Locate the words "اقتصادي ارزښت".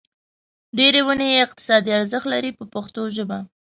1.45-2.27